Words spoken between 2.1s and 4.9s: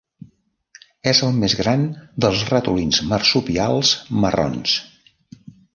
dels ratolins marsupials marrons.